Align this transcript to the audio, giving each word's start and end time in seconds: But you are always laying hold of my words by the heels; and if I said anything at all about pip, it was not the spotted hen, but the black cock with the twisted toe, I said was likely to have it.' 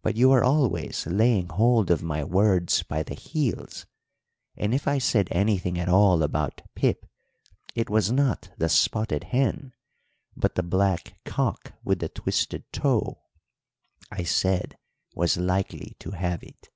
But 0.00 0.16
you 0.16 0.32
are 0.32 0.42
always 0.42 1.06
laying 1.06 1.48
hold 1.50 1.90
of 1.90 2.02
my 2.02 2.24
words 2.24 2.82
by 2.82 3.02
the 3.02 3.12
heels; 3.12 3.84
and 4.56 4.72
if 4.72 4.88
I 4.88 4.96
said 4.96 5.28
anything 5.30 5.78
at 5.78 5.90
all 5.90 6.22
about 6.22 6.62
pip, 6.74 7.04
it 7.74 7.90
was 7.90 8.10
not 8.10 8.48
the 8.56 8.70
spotted 8.70 9.24
hen, 9.24 9.74
but 10.34 10.54
the 10.54 10.62
black 10.62 11.18
cock 11.26 11.74
with 11.84 11.98
the 11.98 12.08
twisted 12.08 12.64
toe, 12.72 13.20
I 14.10 14.22
said 14.22 14.78
was 15.14 15.36
likely 15.36 15.96
to 15.98 16.12
have 16.12 16.42
it.' 16.42 16.70